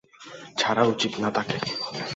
[0.57, 1.57] ছাড়া উচিত না তাকে।